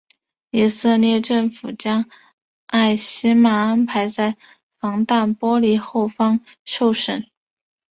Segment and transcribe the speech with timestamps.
[0.49, 2.05] 以色列政府将
[2.65, 4.35] 艾希曼安排在
[4.79, 7.27] 防弹玻璃后方受审。